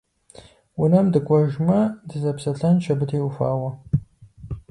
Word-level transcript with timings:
Унэм 0.81 1.07
дыкӏуэжмэ, 1.13 1.79
дызэпсэлъэнщ 2.07 2.85
абы 2.91 3.05
теухуауэ. 3.09 3.69